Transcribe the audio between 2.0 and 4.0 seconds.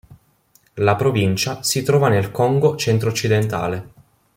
nel Congo centro-occidentale.